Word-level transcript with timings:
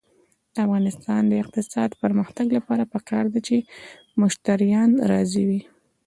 د 0.53 0.55
افغانستان 0.65 1.21
د 1.27 1.33
اقتصادي 1.43 1.95
پرمختګ 2.03 2.47
لپاره 2.57 2.83
پکار 2.93 3.25
ده 3.33 3.39
چې 3.47 3.57
مشتریان 4.21 4.91
راضي 5.11 5.43
وي. 5.49 5.61